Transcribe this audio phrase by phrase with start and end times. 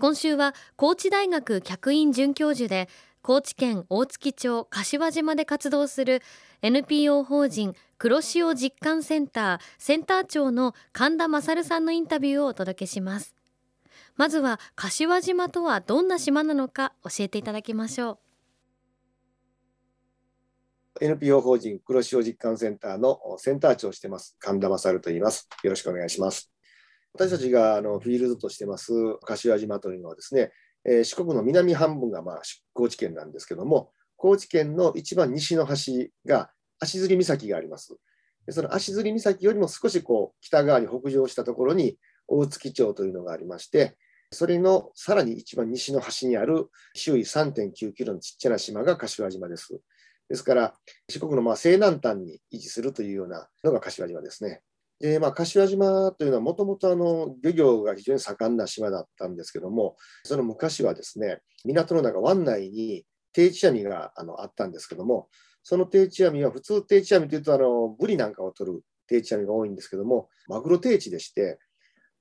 [0.00, 2.88] 今週は高知大学客員准教授で
[3.20, 6.22] 高知県大月町柏島で活動する
[6.62, 13.34] NPO 法人黒潮実感センターセンター長の神田勝さんのインタビューをお届けします。
[14.16, 18.20] まずは柏島とはどんな島なのか教えていただきましょ
[21.00, 21.04] う。
[21.04, 25.48] NPO 法人黒潮実感センターのセンター長をしてます神田勝と言います。
[25.64, 26.52] よろしくお願いします。
[27.18, 28.92] 私たちがあのフィールドとしてます
[29.24, 30.52] 柏島というのはですね、
[30.84, 32.42] えー、四国の南半分がまあ
[32.74, 37.96] 高知県なんですけども、高知県の一番西の端が足摺岬があります。
[38.50, 41.96] その足摺岬よりも少しこう北側に北上したところに
[42.28, 43.96] 大月町というのがありまして、
[44.30, 49.80] それのさらに一番西の端にある周囲3.9キロのちっちゃな島が柏島です。
[50.28, 50.74] ですから、
[51.08, 54.62] 四国のまあ西南端に位置するというようなのが柏島ですね。
[55.00, 65.28] でまあ、柏島というのはもともと漁業が非常に盛んな島だったんですけども、その昔はですね、港の中、湾内に定置網があのあったんですけども、
[65.62, 71.60] その定置網は普通定置網というとあの、ブリなんかを取る定置網が多いんですけども、マグロ定置でして、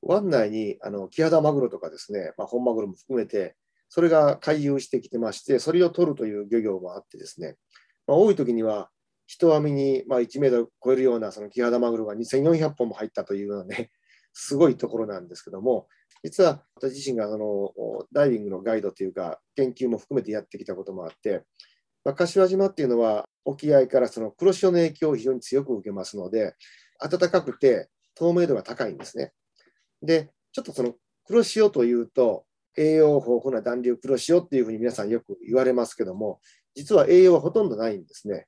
[0.03, 3.55] 湾内にあのキハダマグロとかですね、まあ、本マグロも含めて、
[3.89, 7.55] それが回遊してきてまして、それを取るという漁業もあってですね、
[8.05, 8.89] まあ、多い時には
[9.27, 13.91] 一網に、まあ、1メートル超えるようなそのキハダマグロが2400本も入ったというようなね、
[14.33, 15.87] すごいところなんですけども、
[16.23, 21.43] 実は私自身がそのダイビングのガイドというか、研究も含めてやってきたこともあって、
[22.05, 26.55] まあ、柏島っていうのは沖合からその黒潮の影響を非常に強く受けますので、
[26.99, 29.33] 暖かくて透明度が高いんですね。
[30.01, 32.45] で、ちょっとその黒潮というと、
[32.77, 36.39] 栄養豊富な暖流黒潮っていうふうに皆さんよく言われますけども、
[36.75, 38.47] 実は栄養はほとんどないんですね。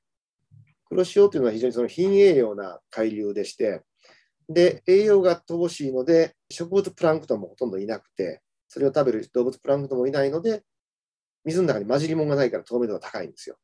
[0.90, 3.82] 黒潮というのは非常にその貧栄養な海流でして、
[4.48, 10.64] で、栄養が乏しいので、植物プランクトンもほとんどいなくて、それを食べる動物プランクトンもいないので、
[11.44, 13.56] 水の中に混じり物がないから透明度が高いんですよ。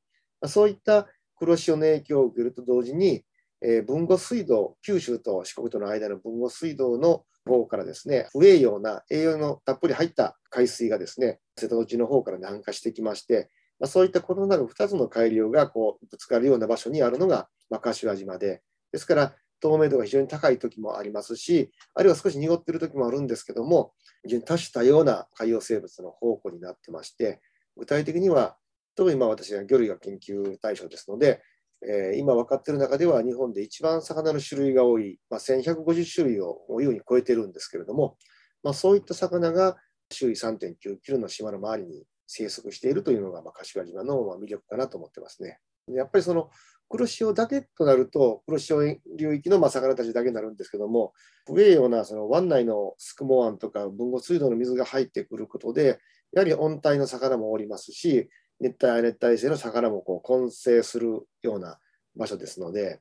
[0.46, 3.24] そういった黒潮の影響を受けると同時に、
[3.60, 23.92] えー、豊後水道、九州と四国との間の豊後水道の方からですね、不栄養な栄養のたっぷり入った海水がですね、瀬戸内の方から南下してきまして、まあ、そういった異なる2つの海流がこうぶつかるような場所にあるのが、まあ、柏島で、ですから透明度が非常に高い時もありますし、あるいは少し濁っている時もあるんですけども、
[24.22, 27.40] 非常に多種多様な海洋生物の宝庫になってまして、
[27.76, 28.56] 具体的には、
[28.94, 31.42] 特に今私は魚類が研究対象ですので、
[31.86, 38.16] えー、今分かっている中では日本で一番魚の種類が多い、まあ、1150種類を優に超えているんですけれども、
[38.62, 39.76] まあ、そういった魚が
[40.10, 45.58] 周囲3.9キロの島の周りに生息しているというのが、まあ、柏島の魅力かなと思ってますね。
[45.88, 46.50] やっぱりその
[46.88, 51.12] 黒潮だけとなると、黒潮流域のまあ魚たちだけになるんですけども、
[51.46, 55.98] 不栄養なその湾内のスクモ湾とか豊後水道の水が入ってくることで、
[56.32, 58.28] やはり温帯の魚もおりますし、
[58.60, 61.78] 熱帯熱帯性の魚もこう混成するような
[62.16, 63.00] 場所ですので、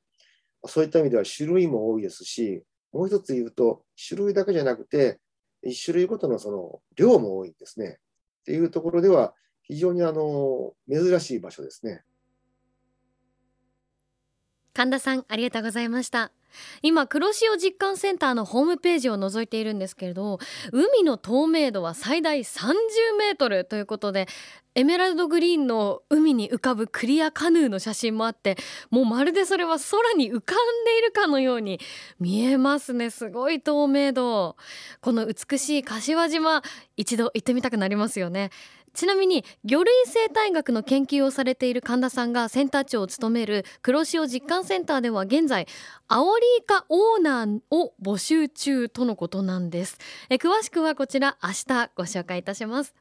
[0.66, 5.20] そういった意味では種類も多いですし、もう一つ言うと、種類だけじゃなくて、
[5.62, 8.00] 一種類ごとのその量も多いんですね。
[8.46, 9.34] っていうところでは、
[9.64, 12.04] 非常にあの珍しい場所ですね。
[14.76, 16.32] 神田さんありがとうございました
[16.82, 20.40] 今黒潮実感センターのホームページを覗いているんですけれど
[20.72, 22.74] 海の透明度は最大30
[23.18, 24.28] メートルということで
[24.78, 28.58] エメラルドグリーンの海に浮かぶクリアカヌーの写真もあって
[28.90, 31.80] もうまるでそれは空に浮かんでいるかのように
[32.20, 33.10] 見えますね。
[33.10, 34.58] すごい透明度。
[35.00, 36.62] この美しい柏島
[36.98, 38.52] 一度行ってみたくなりますよね。
[38.96, 45.68] ちなみに魚類生態学の研究をされている神田さんがセンター長を務める黒潮実感センターでは現在
[46.08, 49.98] アオリイカオーナーを募集中とのことなんです。
[50.30, 52.96] え詳しくはこちら明日ご紹介いたします。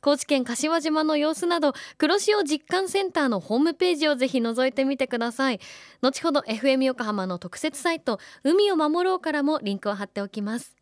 [0.00, 5.60] 高知県柏島の様子など黒潮実感センターのホームページをぜひ覗いてみてください。
[6.02, 10.81] 後ほど FM 横浜の特設サイト海を守ろうからもリンクを貼っておきます。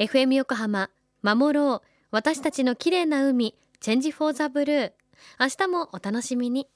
[0.00, 0.88] FM 横浜
[1.22, 1.88] 守ろう。
[2.10, 4.92] 私たちの綺麗な海チェンジフォーザブルー。
[5.38, 6.68] 明日もお楽しみに。